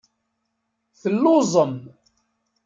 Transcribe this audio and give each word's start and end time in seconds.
Telluẓem. 0.99 1.73